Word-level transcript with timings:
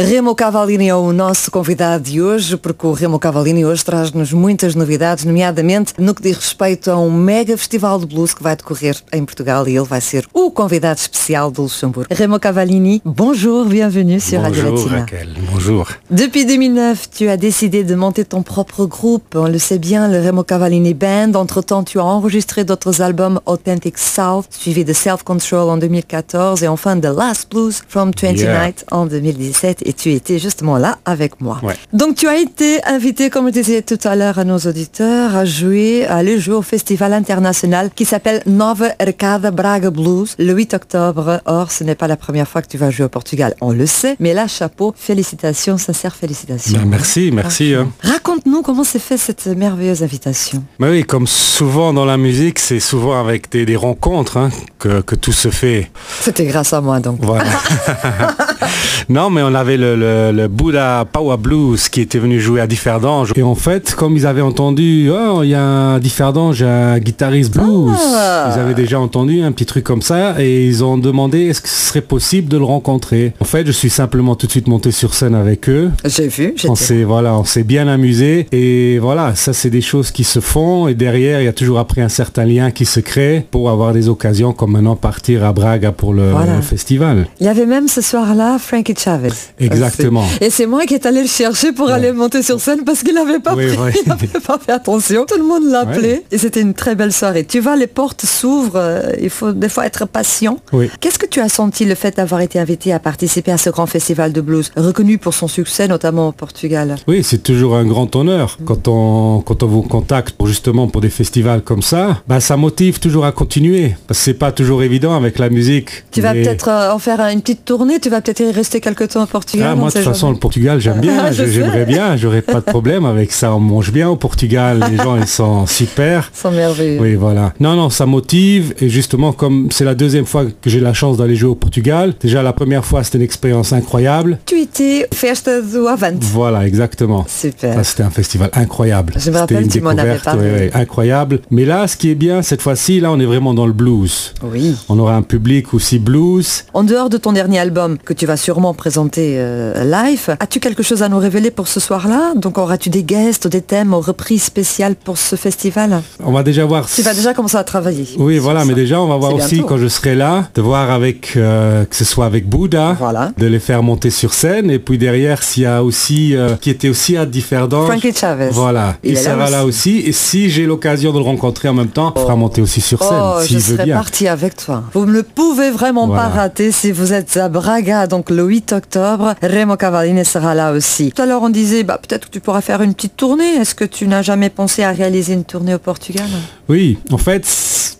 Remo 0.00 0.32
Cavallini 0.32 0.86
é 0.86 0.94
o 0.94 1.12
nosso 1.12 1.50
convidado 1.50 2.04
de 2.04 2.22
hoje, 2.22 2.56
porque 2.56 2.86
o 2.86 2.92
Remo 2.92 3.18
Cavallini 3.18 3.64
hoje 3.64 3.84
traz-nos 3.84 4.32
muitas 4.32 4.76
novidades, 4.76 5.24
nomeadamente 5.24 5.92
no 5.98 6.14
que 6.14 6.22
diz 6.22 6.36
respeito 6.36 6.88
a 6.92 6.96
um 6.96 7.10
mega 7.10 7.58
festival 7.58 7.98
de 7.98 8.06
blues 8.06 8.32
que 8.32 8.40
vai 8.40 8.54
decorrer 8.54 8.96
em 9.12 9.24
Portugal 9.24 9.66
e 9.66 9.76
ele 9.76 9.84
vai 9.84 10.00
ser 10.00 10.24
o 10.32 10.52
convidado 10.52 11.00
especial 11.00 11.50
do 11.50 11.62
Luxembourg. 11.62 12.06
Remo 12.12 12.38
Cavallini, 12.38 13.02
bonjour, 13.04 13.64
bienvenue 13.64 14.20
sur 14.20 14.40
bonjour, 14.40 14.66
Radio 14.66 14.76
Latina. 14.76 15.00
Raquel, 15.00 15.28
bonjour. 15.52 15.88
Depuis 16.08 16.46
2009, 16.46 17.10
tu 17.10 17.28
as 17.28 17.36
décidé 17.36 17.82
de 17.82 17.96
monter 17.96 18.24
ton 18.24 18.44
propre 18.44 18.86
groupe, 18.86 19.34
on 19.34 19.48
le 19.48 19.58
sait 19.58 19.80
bien, 19.80 20.06
le 20.06 20.24
Remo 20.24 20.44
Cavallini 20.44 20.94
Band. 20.94 21.32
Entre-temps, 21.34 21.82
tu 21.82 21.98
as 21.98 22.04
enregistré 22.04 22.62
d'autres 22.62 23.02
albums 23.02 23.40
Authentic 23.46 23.98
South, 23.98 24.46
suivi 24.50 24.84
de 24.84 24.92
Self 24.92 25.24
Control 25.24 25.68
en 25.68 25.76
2014 25.76 26.62
et 26.62 26.68
enfin 26.68 27.00
The 27.00 27.06
Last 27.06 27.50
Blues 27.50 27.82
from 27.88 28.12
20 28.12 28.38
Yeah. 28.38 28.64
Night 28.64 28.84
en 28.92 29.04
2017 29.06 29.87
et 29.88 29.94
tu 29.94 30.12
étais 30.12 30.38
justement 30.38 30.76
là 30.76 30.98
avec 31.06 31.40
moi. 31.40 31.58
Ouais. 31.62 31.74
Donc 31.94 32.14
tu 32.14 32.28
as 32.28 32.36
été 32.36 32.84
invité, 32.84 33.30
comme 33.30 33.46
je 33.46 33.52
disais 33.54 33.80
tout 33.80 33.98
à 34.04 34.14
l'heure 34.16 34.38
à 34.38 34.44
nos 34.44 34.58
auditeurs, 34.58 35.34
à 35.34 35.46
jouer, 35.46 36.04
à 36.06 36.16
aller 36.16 36.38
jouer 36.38 36.56
au 36.56 36.62
festival 36.62 37.14
international 37.14 37.88
qui 37.94 38.04
s'appelle 38.04 38.42
Nova 38.44 38.90
Arcada 38.98 39.50
Braga 39.50 39.90
Blues 39.90 40.34
le 40.38 40.52
8 40.52 40.74
octobre. 40.74 41.40
Or, 41.46 41.70
ce 41.72 41.84
n'est 41.84 41.94
pas 41.94 42.06
la 42.06 42.18
première 42.18 42.46
fois 42.46 42.60
que 42.60 42.68
tu 42.68 42.76
vas 42.76 42.90
jouer 42.90 43.06
au 43.06 43.08
Portugal, 43.08 43.54
on 43.62 43.72
le 43.72 43.86
sait, 43.86 44.16
mais 44.20 44.34
là, 44.34 44.46
chapeau, 44.46 44.92
félicitations, 44.94 45.78
sincères 45.78 46.14
félicitations. 46.14 46.78
Ben, 46.78 46.84
merci, 46.86 47.30
merci. 47.32 47.72
hein. 47.74 47.88
Raconte-nous 48.02 48.60
comment 48.60 48.84
s'est 48.84 48.98
fait 48.98 49.16
cette 49.16 49.46
merveilleuse 49.46 50.02
invitation. 50.02 50.62
Ben 50.78 50.90
oui, 50.90 51.02
comme 51.04 51.26
souvent 51.26 51.94
dans 51.94 52.04
la 52.04 52.18
musique, 52.18 52.58
c'est 52.58 52.80
souvent 52.80 53.18
avec 53.18 53.50
des, 53.50 53.64
des 53.64 53.76
rencontres 53.76 54.36
hein, 54.36 54.50
que, 54.78 55.00
que 55.00 55.14
tout 55.14 55.32
se 55.32 55.48
fait. 55.48 55.90
C'était 56.20 56.44
grâce 56.44 56.74
à 56.74 56.82
moi 56.82 57.00
donc. 57.00 57.20
Voilà. 57.22 57.48
non, 59.08 59.30
mais 59.30 59.40
on 59.42 59.54
avait 59.54 59.77
le, 59.78 59.96
le, 59.96 60.32
le 60.32 60.48
Buddha 60.48 61.06
Power 61.10 61.36
Blues 61.38 61.88
qui 61.88 62.00
était 62.00 62.18
venu 62.18 62.40
jouer 62.40 62.60
à 62.60 62.66
Differdange. 62.66 63.32
Et 63.36 63.42
en 63.42 63.54
fait, 63.54 63.94
comme 63.94 64.16
ils 64.16 64.26
avaient 64.26 64.42
entendu, 64.42 65.10
oh, 65.10 65.40
il 65.42 65.50
y 65.50 65.54
a 65.54 65.62
un 65.62 65.98
Differdange, 65.98 66.62
un 66.62 66.98
guitariste 66.98 67.54
blues. 67.54 67.92
Ah. 68.14 68.52
Ils 68.54 68.60
avaient 68.60 68.74
déjà 68.74 68.98
entendu 69.00 69.42
un 69.42 69.52
petit 69.52 69.66
truc 69.66 69.84
comme 69.84 70.02
ça 70.02 70.40
et 70.42 70.66
ils 70.66 70.84
ont 70.84 70.98
demandé 70.98 71.46
est-ce 71.46 71.60
que 71.62 71.68
ce 71.68 71.88
serait 71.88 72.00
possible 72.00 72.48
de 72.48 72.56
le 72.58 72.64
rencontrer. 72.64 73.32
En 73.40 73.44
fait, 73.44 73.66
je 73.66 73.72
suis 73.72 73.90
simplement 73.90 74.34
tout 74.34 74.46
de 74.46 74.50
suite 74.52 74.68
monté 74.68 74.90
sur 74.90 75.14
scène 75.14 75.34
avec 75.34 75.68
eux. 75.68 75.90
J'ai 76.04 76.28
vu, 76.28 76.54
On 76.68 76.74
s'est 76.74 77.04
voilà, 77.04 77.34
on 77.36 77.44
s'est 77.44 77.62
bien 77.64 77.88
amusé 77.88 78.46
et 78.52 78.98
voilà, 78.98 79.34
ça 79.34 79.52
c'est 79.52 79.70
des 79.70 79.80
choses 79.80 80.10
qui 80.10 80.24
se 80.24 80.40
font 80.40 80.88
et 80.88 80.94
derrière 80.94 81.40
il 81.40 81.44
y 81.44 81.48
a 81.48 81.52
toujours 81.52 81.78
après 81.78 82.00
un 82.02 82.08
certain 82.08 82.44
lien 82.44 82.70
qui 82.70 82.84
se 82.84 83.00
crée 83.00 83.44
pour 83.50 83.70
avoir 83.70 83.92
des 83.92 84.08
occasions 84.08 84.52
comme 84.52 84.72
maintenant 84.72 84.96
partir 84.96 85.44
à 85.44 85.52
Braga 85.52 85.92
pour 85.92 86.12
le, 86.14 86.30
Voilà. 86.30 86.56
le 86.56 86.62
festival. 86.62 87.26
Il 87.40 87.46
y 87.46 87.48
avait 87.48 87.66
même 87.66 87.88
ce 87.88 88.00
soir-là 88.00 88.58
Frankie 88.58 88.94
Chavez. 88.98 89.28
Exactement. 89.60 90.24
Et 90.40 90.50
c'est 90.50 90.66
moi 90.66 90.84
qui 90.86 90.94
est 90.94 91.06
allé 91.06 91.22
le 91.22 91.28
chercher 91.28 91.72
pour 91.72 91.88
aller 91.90 92.12
monter 92.12 92.42
sur 92.42 92.60
scène 92.60 92.84
parce 92.84 93.02
qu'il 93.02 93.14
n'avait 93.14 93.40
pas, 93.40 93.54
Oui, 93.54 93.66
pris- 93.68 93.76
oui. 93.80 93.90
il 94.06 94.12
avait 94.12 94.26
pas 94.26 94.58
fait 94.58 94.72
attention. 94.72 95.24
Tout 95.26 95.38
le 95.38 95.44
monde 95.44 95.64
l'appelait. 95.66 96.08
Ouais. 96.12 96.24
Et 96.30 96.38
c'était 96.38 96.60
une 96.60 96.74
très 96.74 96.94
belle 96.94 97.12
soirée. 97.12 97.44
Tu 97.44 97.60
vois, 97.60 97.76
les 97.76 97.86
portes 97.86 98.24
s'ouvrent. 98.24 98.72
euh, 98.76 99.12
Il 99.20 99.30
faut 99.30 99.52
des 99.52 99.68
fois 99.68 99.86
être 99.86 100.06
patient. 100.06 100.58
Oui. 100.72 100.88
Qu'est-ce 101.00 101.18
que 101.18 101.26
tu 101.26 101.40
as 101.40 101.48
senti 101.48 101.84
le 101.84 101.94
fait 101.94 102.16
d'avoir 102.16 102.40
été 102.40 102.58
invité 102.58 102.92
à 102.92 102.98
participer 102.98 103.52
à 103.52 103.58
ce 103.58 103.70
grand 103.70 103.86
festival 103.86 104.32
de 104.32 104.40
blues, 104.40 104.70
reconnu 104.76 105.18
pour 105.18 105.34
son 105.34 105.48
succès, 105.48 105.88
notamment 105.88 106.28
au 106.28 106.32
Portugal? 106.32 106.96
Oui, 107.06 107.22
c'est 107.24 107.42
toujours 107.42 107.76
un 107.76 107.84
grand 107.84 108.14
honneur 108.16 108.58
quand 108.64 108.88
on 108.88 109.40
quand 109.44 109.62
on 109.62 109.66
vous 109.66 109.82
contacte 109.82 110.34
pour 110.36 110.46
justement 110.46 110.88
pour 110.88 111.00
des 111.00 111.10
festivals 111.10 111.62
comme 111.62 111.82
ça. 111.82 112.22
Bah 112.28 112.40
ça 112.40 112.56
motive 112.56 112.98
toujours 113.00 113.24
à 113.24 113.32
continuer 113.32 113.96
parce 114.06 114.18
que 114.18 114.24
c'est 114.24 114.34
pas 114.34 114.52
toujours 114.52 114.82
évident 114.82 115.14
avec 115.16 115.38
la 115.38 115.48
musique. 115.50 116.04
Tu 116.10 116.20
vas 116.20 116.32
peut-être 116.32 116.68
euh, 116.68 116.92
en 116.92 116.98
faire 116.98 117.20
une 117.20 117.40
petite 117.40 117.64
tournée, 117.64 117.98
tu 118.00 118.08
vas 118.10 118.20
peut-être 118.20 118.40
y 118.40 118.50
rester 118.50 118.80
quelque 118.80 119.04
temps 119.04 119.22
au 119.22 119.26
Portugal. 119.26 119.47
Ah, 119.62 119.74
moi, 119.74 119.88
de 119.88 119.94
toute 119.94 120.02
façon, 120.02 120.30
le 120.30 120.36
Portugal, 120.36 120.80
j'aime 120.80 121.00
bien. 121.00 121.30
J'aimerais 121.32 121.84
bien. 121.84 122.16
J'aurais 122.16 122.42
pas 122.42 122.60
de 122.60 122.64
problème 122.66 123.04
avec 123.04 123.32
ça. 123.32 123.54
On 123.54 123.60
mange 123.60 123.92
bien 123.92 124.08
au 124.08 124.16
Portugal. 124.16 124.84
Les 124.90 124.96
gens, 124.96 125.16
ils 125.16 125.26
sont 125.26 125.66
super. 125.66 126.30
C'est 126.32 126.50
merveilleux. 126.50 127.00
Oui, 127.00 127.14
voilà. 127.14 127.52
Non, 127.60 127.74
non, 127.74 127.90
ça 127.90 128.06
motive. 128.06 128.74
Et 128.80 128.88
justement, 128.88 129.32
comme 129.32 129.68
c'est 129.70 129.84
la 129.84 129.94
deuxième 129.94 130.26
fois 130.26 130.44
que 130.44 130.70
j'ai 130.70 130.80
la 130.80 130.92
chance 130.92 131.16
d'aller 131.16 131.36
jouer 131.36 131.50
au 131.50 131.54
Portugal, 131.54 132.14
déjà 132.20 132.42
la 132.42 132.52
première 132.52 132.84
fois, 132.84 133.02
c'était 133.04 133.18
une 133.18 133.24
expérience 133.24 133.72
incroyable. 133.72 134.38
Tu 134.46 134.60
étais 134.60 135.08
festa 135.12 135.60
do 135.60 135.86
Avante. 135.86 136.22
Voilà, 136.22 136.66
exactement. 136.66 137.24
Super. 137.28 137.74
Ça, 137.74 137.84
c'était 137.84 138.02
un 138.02 138.10
festival 138.10 138.50
incroyable. 138.54 139.14
Je 139.16 139.30
me 139.30 139.38
rappelle, 139.38 139.62
une 139.62 139.68
tu 139.68 139.80
m'en 139.80 139.90
avais 139.90 140.18
parlé. 140.18 140.42
ouais, 140.42 140.52
ouais, 140.52 140.70
incroyable. 140.74 141.40
Mais 141.50 141.64
là, 141.64 141.86
ce 141.86 141.96
qui 141.96 142.10
est 142.10 142.14
bien, 142.14 142.42
cette 142.42 142.62
fois-ci, 142.62 143.00
là, 143.00 143.10
on 143.10 143.18
est 143.20 143.26
vraiment 143.26 143.54
dans 143.54 143.66
le 143.66 143.72
blues. 143.72 144.34
Oui. 144.42 144.74
On 144.88 144.98
aura 144.98 145.14
un 145.16 145.22
public 145.22 145.74
aussi 145.74 145.98
blues. 145.98 146.64
En 146.74 146.82
dehors 146.84 147.08
de 147.10 147.16
ton 147.16 147.32
dernier 147.32 147.58
album 147.58 147.98
que 147.98 148.12
tu 148.12 148.26
vas 148.26 148.36
sûrement 148.36 148.74
présenter 148.74 149.37
euh, 149.38 149.84
live, 149.84 150.36
as-tu 150.40 150.60
quelque 150.60 150.82
chose 150.82 151.02
à 151.02 151.08
nous 151.08 151.18
révéler 151.18 151.50
pour 151.50 151.68
ce 151.68 151.80
soir-là? 151.80 152.32
Donc 152.36 152.58
auras-tu 152.58 152.90
des 152.90 153.02
guests, 153.02 153.46
des 153.48 153.60
thèmes, 153.62 153.94
aux 153.94 154.00
reprises 154.00 154.42
spéciales 154.42 154.94
pour 154.96 155.18
ce 155.18 155.36
festival? 155.36 156.02
On 156.24 156.32
va 156.32 156.42
déjà 156.42 156.64
voir. 156.64 156.86
Tu 156.88 157.02
vas 157.02 157.14
déjà 157.14 157.34
commencer 157.34 157.56
à 157.56 157.64
travailler. 157.64 158.06
Oui, 158.18 158.38
voilà, 158.38 158.60
ça. 158.60 158.66
mais 158.66 158.74
déjà, 158.74 159.00
on 159.00 159.06
va 159.08 159.16
voir 159.16 159.34
aussi 159.34 159.56
bientôt. 159.56 159.68
quand 159.68 159.78
je 159.78 159.88
serai 159.88 160.14
là, 160.14 160.48
de 160.54 160.62
voir 160.62 160.90
avec, 160.90 161.32
euh, 161.36 161.84
que 161.84 161.94
ce 161.96 162.04
soit 162.04 162.26
avec 162.26 162.48
Bouddha, 162.48 162.96
Voilà. 162.98 163.32
de 163.36 163.46
les 163.46 163.60
faire 163.60 163.82
monter 163.82 164.10
sur 164.10 164.34
scène, 164.34 164.70
et 164.70 164.78
puis 164.78 164.98
derrière, 164.98 165.42
s'il 165.42 165.62
y 165.64 165.66
a 165.66 165.82
aussi, 165.82 166.34
euh, 166.36 166.56
qui 166.60 166.70
était 166.70 166.88
aussi 166.88 167.16
à 167.16 167.26
Differdange. 167.26 167.88
Frankie 167.88 168.12
Chavez. 168.14 168.50
Voilà, 168.52 168.96
Il 169.02 169.10
il, 169.12 169.16
est 169.18 169.22
là 169.24 169.30
sera 169.34 169.50
là 169.50 169.64
aussi, 169.64 169.98
et 170.06 170.12
si 170.12 170.50
j'ai 170.50 170.66
l'occasion 170.66 171.12
de 171.12 171.18
le 171.18 171.24
rencontrer 171.24 171.68
en 171.68 171.74
même 171.74 171.88
temps, 171.88 172.12
il 172.16 172.20
fera 172.22 172.36
monter 172.36 172.60
aussi 172.60 172.80
sur 172.80 173.02
scène, 173.02 173.18
Oh, 173.20 173.38
je 173.46 173.54
veut 173.54 173.60
serai 173.60 173.84
bien. 173.84 173.96
partie 173.96 174.28
avec 174.28 174.56
toi. 174.56 174.82
Vous 174.94 175.06
ne 175.06 175.20
pouvez 175.22 175.70
vraiment 175.70 176.06
Voilà. 176.06 176.22
pas 176.24 176.28
rater 176.28 176.72
si 176.72 176.90
vous 176.92 177.12
êtes 177.12 177.36
à 177.36 177.48
Braga, 177.48 178.06
donc 178.06 178.30
le 178.30 178.42
8 178.44 178.72
octobre. 178.72 179.27
Remo 179.42 179.76
Cavallini 179.76 180.24
sera 180.24 180.54
là 180.54 180.72
aussi. 180.72 181.12
Tout 181.12 181.22
à 181.22 181.26
l'heure, 181.26 181.42
on 181.42 181.50
disait, 181.50 181.82
bah, 181.82 181.98
peut-être 181.98 182.26
que 182.26 182.30
tu 182.30 182.40
pourras 182.40 182.60
faire 182.60 182.82
une 182.82 182.94
petite 182.94 183.16
tournée. 183.16 183.56
Est-ce 183.56 183.74
que 183.74 183.84
tu 183.84 184.06
n'as 184.06 184.22
jamais 184.22 184.50
pensé 184.50 184.82
à 184.82 184.92
réaliser 184.92 185.34
une 185.34 185.44
tournée 185.44 185.74
au 185.74 185.78
Portugal? 185.78 186.28
Oui, 186.68 186.98
en 187.10 187.18
fait, 187.18 187.46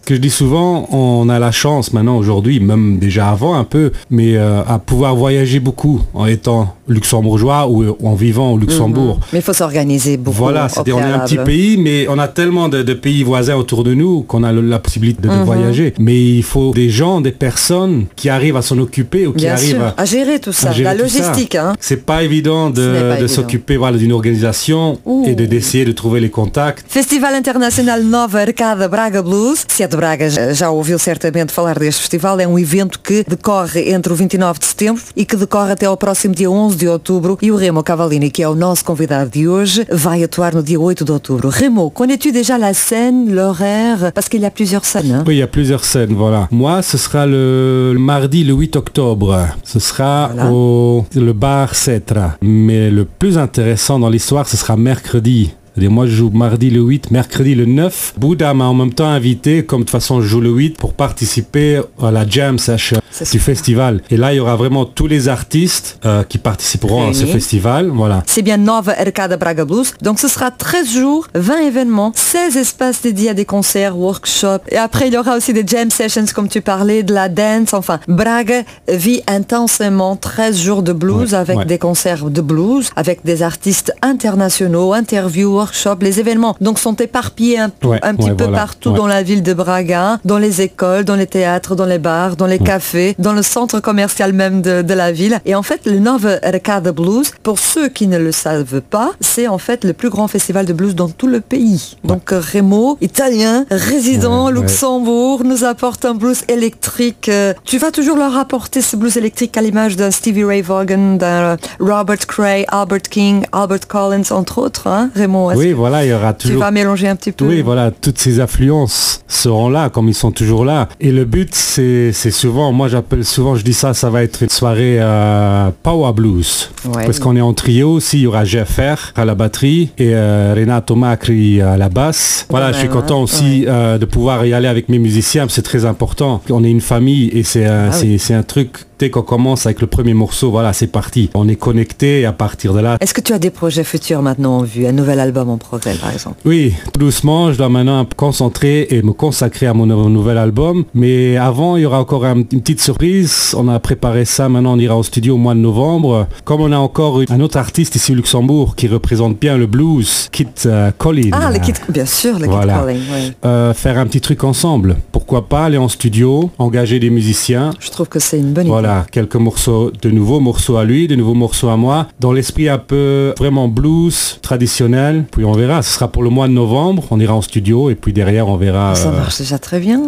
que 0.08 0.14
je 0.14 0.20
dis 0.20 0.30
souvent, 0.30 0.88
on 0.90 1.28
a 1.28 1.38
la 1.38 1.50
chance 1.52 1.92
maintenant 1.92 2.16
aujourd'hui, 2.16 2.60
même 2.60 2.98
déjà 2.98 3.28
avant 3.28 3.54
un 3.54 3.64
peu, 3.64 3.92
mais 4.10 4.36
euh, 4.36 4.62
à 4.66 4.78
pouvoir 4.78 5.14
voyager 5.14 5.60
beaucoup 5.60 6.00
en 6.14 6.24
étant 6.24 6.74
luxembourgeois 6.88 7.68
ou 7.68 7.84
en 8.02 8.14
vivant 8.14 8.52
au 8.52 8.56
Luxembourg. 8.58 9.20
Mais 9.34 9.40
il 9.40 9.42
faut 9.42 9.52
s'organiser 9.52 10.16
beaucoup. 10.16 10.38
Voilà, 10.38 10.70
c'est-à-dire 10.70 10.96
on 10.96 11.00
est 11.00 11.12
un 11.12 11.18
petit 11.20 11.36
pays, 11.36 11.76
mais 11.76 12.06
on 12.08 12.18
a 12.18 12.28
tellement 12.28 12.70
de, 12.70 12.82
de 12.82 12.94
pays 12.94 13.22
voisins 13.22 13.56
autour 13.56 13.84
de 13.84 13.92
nous 13.92 14.22
qu'on 14.22 14.42
a 14.42 14.52
le- 14.52 14.62
la 14.62 14.78
possibilité 14.78 15.20
de, 15.20 15.28
de 15.28 15.34
Mhm. 15.34 15.44
voyager. 15.44 15.92
Mais 15.98 16.18
il 16.18 16.42
faut 16.42 16.72
des 16.72 16.88
gens, 16.88 17.20
des 17.20 17.30
personnes 17.32 18.06
qui 18.16 18.30
arrivent 18.30 18.56
à 18.56 18.62
s'en 18.62 18.78
occuper 18.78 19.26
ou 19.26 19.32
qui 19.32 19.44
Bien 19.44 19.52
arrivent 19.52 19.82
à, 19.82 19.94
à 19.98 20.04
gérer 20.06 20.38
tout 20.40 20.52
ça, 20.52 20.72
gérer 20.72 20.84
la 20.84 20.94
tout 20.96 21.02
logistique. 21.02 21.54
Hein. 21.56 21.74
C'est 21.80 22.06
pas 22.06 22.22
évident 22.22 22.70
de, 22.70 23.26
s'occuper 23.26 23.76
voilà, 23.76 23.98
d'une 23.98 24.12
organisation 24.12 24.98
Ouh. 25.04 25.24
et 25.26 25.34
de- 25.34 25.44
d'essayer 25.44 25.84
de 25.84 25.92
trouver 25.92 26.20
les 26.20 26.30
contacts. 26.30 26.84
Festival 26.88 27.34
Internacional 27.34 28.02
Nova 28.04 28.38
Arcada 28.40 28.88
Braga 28.88 29.20
Blues. 29.20 29.58
Braga, 29.98 30.30
já- 30.30 30.52
já 30.52 30.70
ouviu 30.70 30.96
certamente 30.96 31.52
falar 31.52 31.76
deste 31.76 32.00
festival. 32.02 32.38
É 32.38 32.46
um 32.46 32.56
evento 32.56 33.00
que 33.00 33.24
decorre 33.26 33.90
entre 33.90 34.12
o 34.12 34.16
29 34.16 34.60
de 34.60 34.66
setembro 34.66 35.02
e 35.16 35.24
que 35.24 35.34
decorre 35.34 35.72
até 35.72 35.86
ao 35.86 35.96
próximo 35.96 36.34
dia 36.36 36.48
11 36.48 36.76
de 36.76 36.86
outubro. 36.86 37.36
E 37.42 37.50
o 37.50 37.56
Remo 37.56 37.82
Cavallini, 37.82 38.30
que 38.30 38.40
é 38.42 38.48
o 38.48 38.54
nosso 38.54 38.84
convidado 38.84 39.30
de 39.30 39.48
hoje, 39.48 39.84
vai 39.90 40.22
atuar 40.22 40.54
no 40.54 40.62
dia 40.62 40.78
8 40.78 41.04
de 41.04 41.10
outubro. 41.10 41.48
Remo, 41.48 41.90
connais-tu 41.90 42.30
déjà 42.30 42.56
la 42.56 42.72
scène, 42.72 43.34
l'horaire? 43.34 44.12
Parce 44.14 44.28
qu'il 44.28 44.40
y 44.42 44.46
a 44.46 44.50
plusieurs 44.52 44.84
scènes. 44.84 45.10
hein. 45.12 45.24
Oui, 45.26 45.34
il 45.34 45.38
y 45.38 45.42
a 45.42 45.48
plusieurs 45.48 45.84
scènes, 45.84 46.14
voilà. 46.14 46.46
Moi, 46.52 46.80
ce 46.82 46.96
sera 46.96 47.26
le, 47.26 47.92
le 47.92 47.98
mardi 47.98 48.44
le 48.44 48.54
8 48.54 48.76
octobre. 48.76 49.48
Ce 49.64 49.80
sera 49.80 50.30
Voilà. 50.32 50.52
au 50.52 51.04
le 51.16 51.32
bar 51.32 51.74
Cetra. 51.74 52.36
Mais 52.40 52.88
le 52.90 53.04
plus 53.04 53.36
intéressant 53.36 53.98
dans 53.98 54.08
l'histoire, 54.08 54.48
ce 54.48 54.56
sera 54.56 54.76
mercredi. 54.76 55.52
C'est-à-dire, 55.78 55.94
moi, 55.94 56.06
je 56.06 56.16
joue 56.16 56.30
mardi 56.30 56.70
le 56.70 56.80
8, 56.80 57.12
mercredi 57.12 57.54
le 57.54 57.64
9. 57.64 58.14
Bouddha 58.18 58.52
m'a 58.52 58.64
en 58.64 58.74
même 58.74 58.92
temps 58.92 59.06
invité, 59.08 59.64
comme 59.64 59.82
de 59.82 59.84
toute 59.84 59.92
façon 59.92 60.20
je 60.20 60.26
joue 60.26 60.40
le 60.40 60.50
8, 60.50 60.76
pour 60.76 60.92
participer 60.92 61.80
à 62.02 62.10
la 62.10 62.26
jam 62.26 62.58
session 62.58 63.00
du 63.30 63.38
festival. 63.38 64.02
Et 64.10 64.16
là, 64.16 64.32
il 64.32 64.38
y 64.38 64.40
aura 64.40 64.56
vraiment 64.56 64.84
tous 64.84 65.06
les 65.06 65.28
artistes 65.28 66.00
euh, 66.04 66.24
qui 66.24 66.38
participeront 66.38 67.10
à 67.10 67.14
ce 67.14 67.26
festival. 67.26 67.90
Voilà. 67.94 68.24
C'est 68.26 68.42
bien 68.42 68.56
Nova 68.56 68.92
Arcada 68.98 69.36
Braga 69.36 69.64
Blues. 69.64 69.92
Donc 70.02 70.18
ce 70.18 70.26
sera 70.26 70.50
13 70.50 70.90
jours, 70.90 71.28
20 71.36 71.68
événements, 71.68 72.10
16 72.14 72.56
espaces 72.56 73.02
dédiés 73.02 73.30
à 73.30 73.34
des 73.34 73.44
concerts, 73.44 73.96
workshops. 73.96 74.64
Et 74.70 74.76
après, 74.76 75.06
il 75.06 75.14
y 75.14 75.16
aura 75.16 75.36
aussi 75.36 75.52
des 75.52 75.64
jam 75.64 75.90
sessions, 75.90 76.24
comme 76.34 76.48
tu 76.48 76.60
parlais, 76.60 77.04
de 77.04 77.14
la 77.14 77.28
dance. 77.28 77.72
Enfin, 77.72 78.00
Braga 78.08 78.62
vit 78.88 79.22
intensément 79.28 80.16
13 80.16 80.58
jours 80.60 80.82
de 80.82 80.92
blues 80.92 81.32
Ouais, 81.32 81.38
avec 81.38 81.58
ouais. 81.58 81.64
des 81.64 81.78
concerts 81.78 82.30
de 82.30 82.40
blues, 82.40 82.90
avec 82.96 83.24
des 83.24 83.42
artistes 83.42 83.92
internationaux, 84.02 84.92
interviews, 84.92 85.58
workshops. 85.68 85.98
Les 86.02 86.20
événements 86.20 86.56
donc 86.60 86.78
sont 86.78 86.94
éparpillés 86.94 87.58
un, 87.58 87.70
Ouais, 87.84 88.00
un 88.02 88.14
petit 88.14 88.30
ouais, 88.30 88.34
peu 88.36 88.44
voilà, 88.44 88.58
partout 88.58 88.90
ouais. 88.90 88.96
dans 88.96 89.06
la 89.06 89.22
ville 89.22 89.42
de 89.42 89.54
Braga, 89.54 90.18
dans 90.24 90.38
les 90.38 90.60
écoles, 90.62 91.04
dans 91.04 91.14
les 91.16 91.26
théâtres, 91.26 91.74
dans 91.76 91.84
les 91.86 91.98
bars, 91.98 92.36
dans 92.36 92.46
les 92.46 92.58
cafés. 92.58 92.68
café 92.68 93.16
dans 93.18 93.32
le 93.32 93.42
centre 93.42 93.80
commercial 93.80 94.32
même 94.32 94.62
de, 94.62 94.82
de 94.82 94.94
la 94.94 95.12
ville. 95.12 95.40
Et 95.46 95.54
en 95.54 95.62
fait, 95.62 95.80
le 95.86 95.98
Nova 95.98 96.38
Arcada 96.42 96.92
Blues, 96.92 97.30
pour 97.42 97.58
ceux 97.58 97.88
qui 97.88 98.06
ne 98.06 98.18
le 98.18 98.32
savent 98.32 98.80
pas, 98.80 99.10
c'est 99.20 99.46
en 99.48 99.58
fait 99.58 99.84
le 99.84 99.92
plus 99.92 100.10
grand 100.10 100.28
festival 100.28 100.64
de 100.66 100.72
blues 100.72 100.94
dans 100.94 101.08
tout 101.08 101.26
le 101.26 101.40
pays. 101.40 101.96
Donc 102.04 102.30
Remo, 102.30 102.96
italien, 103.00 103.64
résident. 103.70 104.50
Luxembourg, 104.50 105.42
nous 105.44 105.64
apporte 105.64 106.04
un 106.04 106.14
blues 106.14 106.42
électrique. 106.48 107.28
Euh, 107.28 107.52
Tu 107.64 107.78
vas 107.78 107.90
toujours 107.90 108.16
leur 108.16 108.36
apporter 108.36 108.80
ce 108.80 108.96
blues 108.96 109.16
électrique 109.16 109.56
à 109.56 109.62
l'image 109.62 109.96
d'un 109.96 110.10
Stevie 110.10 110.44
Ray 110.44 110.62
Vaughan, 110.62 111.16
d'un 111.16 111.56
Robert 111.80 112.26
Cray, 112.26 112.64
Albert 112.68 113.02
King, 113.02 113.44
Albert 113.52 113.86
Collins, 113.88 114.30
entre 114.30 114.58
autres. 114.58 114.86
Hein, 114.86 115.10
Raymond, 115.14 115.48
Oui, 115.58 115.70
que 115.70 115.74
voilà, 115.74 116.04
il 116.04 116.10
y 116.10 116.12
aura 116.12 116.32
tu 116.34 116.48
toujours... 116.48 116.60
vas 116.62 116.70
mélanger 116.70 117.08
un 117.08 117.16
petit 117.16 117.32
peu 117.32 117.46
Oui, 117.46 117.62
voilà, 117.62 117.90
toutes 117.90 118.18
ces 118.18 118.40
affluences 118.40 119.22
seront 119.28 119.68
là, 119.68 119.90
comme 119.90 120.08
ils 120.08 120.14
sont 120.14 120.30
toujours 120.30 120.64
là. 120.64 120.88
Et 121.00 121.12
le 121.12 121.24
but, 121.24 121.54
c'est 121.54 122.12
souvent, 122.30 122.72
moi 122.72 122.88
j'appelle 122.88 123.24
souvent, 123.24 123.54
je 123.54 123.62
dis 123.64 123.72
ça, 123.74 123.94
ça 123.94 124.10
va 124.10 124.22
être 124.22 124.42
une 124.42 124.48
soirée 124.48 124.96
euh, 125.00 125.70
Power 125.82 126.12
Blues. 126.12 126.70
Ouais. 126.86 127.04
Parce 127.04 127.18
qu'on 127.18 127.36
est 127.36 127.40
en 127.40 127.52
trio 127.52 127.90
aussi, 127.92 128.18
il 128.18 128.22
y 128.22 128.26
aura 128.26 128.44
GFR 128.44 129.12
à 129.16 129.24
la 129.24 129.34
batterie 129.34 129.90
et 129.98 130.14
euh, 130.14 130.54
Renato 130.56 130.94
Macri 130.96 131.60
à 131.60 131.76
la 131.76 131.88
basse. 131.88 132.46
Voilà, 132.50 132.68
Ouais, 132.68 132.72
je 132.74 132.78
suis 132.78 132.88
ouais, 132.88 132.94
content 132.94 133.22
aussi 133.22 133.64
euh, 133.66 133.98
de 133.98 134.04
pouvoir 134.04 134.44
y 134.44 134.52
aller 134.52 134.68
avec 134.68 134.88
mes 134.88 134.98
musiciens, 134.98 135.46
c'est 135.48 135.62
très 135.62 135.84
important. 135.84 136.42
On 136.50 136.64
est 136.64 136.70
une 136.70 136.80
famille 136.80 137.28
et 137.28 137.42
c'est 137.42 137.64
un, 137.66 137.90
Ah 137.92 137.96
oui. 138.02 138.20
un 138.30 138.42
truc, 138.42 138.84
dès 138.98 139.10
qu'on 139.10 139.22
commence 139.22 139.66
avec 139.66 139.80
le 139.80 139.86
premier 139.86 140.14
morceau, 140.14 140.50
voilà, 140.50 140.72
c'est 140.72 140.86
parti. 140.88 141.30
On 141.34 141.48
est 141.48 141.56
connecté 141.56 142.20
et 142.20 142.24
à 142.26 142.32
partir 142.32 142.74
de 142.74 142.80
là, 142.80 142.96
Est-ce 143.00 143.14
que 143.14 143.20
tu 143.20 143.32
as 143.32 143.38
des 143.38 143.50
projets 143.50 143.84
futurs 143.84 144.22
maintenant 144.22 144.58
en 144.58 144.62
vue? 144.62 144.86
Un 144.86 144.92
nouvel 144.92 145.20
album 145.20 145.48
en 145.50 145.56
progrès, 145.58 145.94
par 145.94 146.12
exemple? 146.12 146.36
Oui, 146.44 146.74
tout 146.92 147.00
doucement, 147.00 147.52
je 147.52 147.58
dois 147.58 147.68
maintenant 147.68 148.00
me 148.00 148.14
concentrer 148.16 148.86
et 148.90 149.02
me 149.02 149.12
consacrer 149.12 149.66
à 149.66 149.74
mon 149.74 149.86
nou- 149.86 150.08
nouvel 150.08 150.38
album. 150.38 150.84
Mais 150.94 151.36
avant, 151.36 151.76
il 151.76 151.82
y 151.82 151.86
aura 151.86 152.00
encore 152.00 152.24
un- 152.24 152.36
une 152.38 152.44
petite 152.60 152.80
surprise. 152.80 153.54
On 153.56 153.68
a 153.68 153.78
préparé 153.78 154.24
ça, 154.24 154.48
maintenant 154.48 154.74
on 154.74 154.78
ira 154.78 154.96
au 154.96 155.02
studio 155.02 155.34
au 155.34 155.38
mois 155.38 155.54
de 155.54 155.60
novembre. 155.60 156.26
Comme 156.44 156.60
on 156.60 156.72
a 156.72 156.78
encore 156.78 157.20
un 157.28 157.40
autre 157.40 157.56
artiste 157.58 157.94
ici 157.96 158.12
au 158.12 158.14
Luxembourg 158.16 158.74
qui 158.76 158.88
représente 158.88 159.38
bien 159.38 159.56
le 159.56 159.66
blues, 159.66 160.28
Kit 160.32 160.46
euh, 160.66 160.90
Collin. 160.96 161.30
Ah, 161.32 161.50
le 161.52 161.58
kit, 161.58 161.72
bien 161.88 162.06
sûr, 162.06 162.38
le 162.38 162.46
Voilà. 162.46 162.74
kit 162.74 162.80
calling. 162.86 163.00
ouais. 163.12 163.32
Euh, 163.44 163.74
faire 163.74 163.98
un 163.98 164.06
petit 164.06 164.20
truc 164.20 164.44
ensemble. 164.44 164.96
Pourquoi 165.12 165.48
pas 165.48 165.64
aller 165.66 165.78
en 165.78 165.88
studio, 165.88 166.50
engager 166.58 166.98
des 166.98 167.10
musiciens. 167.10 167.70
Je 167.80 167.90
trouve 167.90 168.08
que 168.08 168.18
c'est 168.18 168.38
une 168.38 168.52
bonne 168.52 168.64
idée. 168.64 168.70
Voilà, 168.72 168.87
quelques 169.10 169.36
morceaux, 169.36 169.90
de 170.02 170.10
nouveaux 170.10 170.40
morceaux 170.40 170.76
à 170.76 170.84
lui, 170.84 171.08
de 171.08 171.14
nouveaux 171.14 171.34
morceaux 171.34 171.68
à 171.68 171.76
moi, 171.76 172.06
dans 172.20 172.32
l'esprit 172.32 172.68
un 172.68 172.78
peu 172.78 173.34
vraiment 173.38 173.68
blues, 173.68 174.38
traditionnel. 174.42 175.24
Puis 175.30 175.44
on 175.44 175.52
verra, 175.52 175.82
ce 175.82 175.92
sera 175.94 176.08
pour 176.08 176.22
le 176.22 176.30
mois 176.30 176.48
de 176.48 176.52
novembre, 176.52 177.04
on 177.10 177.20
ira 177.20 177.34
en 177.34 177.42
studio 177.42 177.90
et 177.90 177.94
puis 177.94 178.12
derrière 178.12 178.48
on 178.48 178.56
verra. 178.56 178.94
Ça 178.94 179.08
euh, 179.08 179.16
marche 179.16 179.38
déjà 179.38 179.58
très 179.58 179.80
bien. 179.80 180.00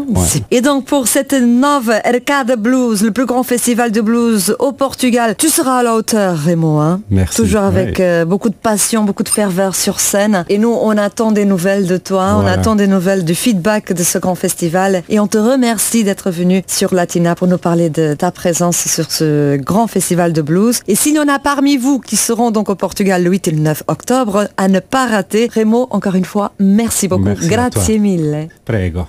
Et 0.50 0.61
donc 0.61 0.85
pour 0.87 1.09
cette 1.09 1.32
Nova 1.32 2.00
Arcada 2.05 2.56
Blues, 2.56 3.03
le 3.03 3.11
plus 3.11 3.27
grand 3.27 3.43
festival 3.43 3.93
de 3.93 4.00
blues 4.00 4.55
au 4.59 4.73
Portugal, 4.73 5.35
tu 5.38 5.49
seras 5.49 5.79
à 5.79 5.82
la 5.82 5.94
hauteur 5.94 6.37
Raymond. 6.37 6.81
Hein 6.81 7.00
Merci. 7.11 7.37
Toujours 7.37 7.62
avec 7.62 7.99
Ouais. 7.99 8.05
euh, 8.05 8.25
beaucoup 8.25 8.49
de 8.49 8.55
passion, 8.55 9.05
beaucoup 9.05 9.23
de 9.23 9.29
ferveur 9.29 9.75
sur 9.75 10.00
scène. 10.00 10.44
Et 10.49 10.59
nous, 10.59 10.73
on 10.82 10.97
attend 10.97 11.32
des 11.32 11.44
nouvelles 11.44 11.87
de 11.87 11.97
toi, 11.97 12.37
on 12.43 12.47
attend 12.47 12.77
des 12.77 12.87
nouvelles 12.87 13.25
du 13.25 13.35
feedback 13.35 13.93
de 13.93 14.03
ce 14.03 14.19
grand 14.19 14.35
festival. 14.35 15.03
Et 15.09 15.19
on 15.21 15.27
te 15.27 15.38
remercie 15.38 16.05
d'être 16.05 16.31
venu 16.31 16.62
sur 16.67 16.94
Latina 16.94 17.35
pour 17.35 17.47
nous 17.49 17.59
parler 17.59 17.91
de 17.91 18.15
ta 18.15 18.31
présence 18.31 18.69
sur 18.72 19.11
ce 19.11 19.56
grand 19.56 19.87
festival 19.87 20.32
de 20.32 20.43
blues. 20.43 20.81
Et 20.88 20.94
s'il 20.94 21.14
y 21.14 21.19
en 21.19 21.28
a 21.28 21.38
parmi 21.38 21.76
vous 21.76 21.99
qui 21.99 22.17
seront 22.17 22.50
donc 22.50 22.69
au 22.69 22.75
Portugal 22.75 23.22
le 23.22 23.31
8 23.31 23.49
et 23.49 23.50
le 23.52 23.61
9 23.61 23.84
octobre, 23.88 24.49
à 24.56 24.69
ne 24.69 24.81
pas 24.81 25.06
rater. 25.06 25.49
Raymond, 25.52 25.88
encore 25.90 26.14
une 26.14 26.25
fois, 26.25 26.52
merci 26.58 27.08
beaucoup. 27.08 27.25
Merci. 27.25 27.49
Grazie 27.49 27.99
mille. 27.99 28.49
Prego. 28.64 29.06